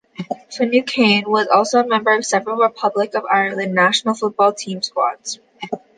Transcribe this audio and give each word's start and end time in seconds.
Finucane 0.49 1.25
was 1.29 1.45
also 1.45 1.79
a 1.79 1.87
member 1.87 2.11
of 2.11 2.25
several 2.25 2.57
Republic 2.57 3.13
of 3.13 3.23
Ireland 3.31 3.75
national 3.75 4.15
football 4.15 4.51
team 4.51 4.81
squads. 4.81 5.39